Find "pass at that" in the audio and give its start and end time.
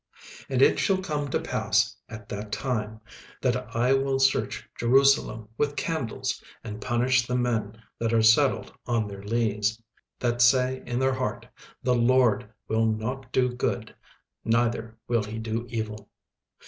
1.39-2.51